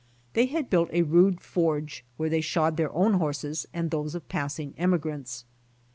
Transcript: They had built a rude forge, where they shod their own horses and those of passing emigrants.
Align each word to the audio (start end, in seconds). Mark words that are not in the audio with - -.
They 0.33 0.47
had 0.47 0.71
built 0.71 0.89
a 0.91 1.03
rude 1.03 1.39
forge, 1.41 2.03
where 2.17 2.27
they 2.27 2.41
shod 2.41 2.75
their 2.75 2.91
own 2.91 3.13
horses 3.13 3.67
and 3.71 3.91
those 3.91 4.15
of 4.15 4.27
passing 4.29 4.73
emigrants. 4.75 5.45